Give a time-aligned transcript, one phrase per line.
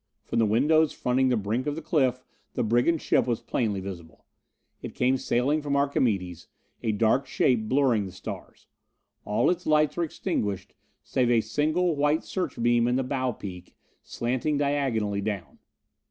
[0.23, 2.23] From the windows fronting the brink of the cliff
[2.55, 4.25] the brigand ship was plainly visible.
[4.81, 6.47] It came sailing from Archimedes,
[6.81, 8.65] a dark shape blurring the stars.
[9.25, 13.75] All its lights were extinguished save a single white search beam in the bow peak,
[14.01, 15.59] slanting diagonally down.